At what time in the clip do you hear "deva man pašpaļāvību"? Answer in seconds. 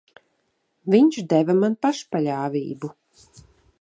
1.33-2.95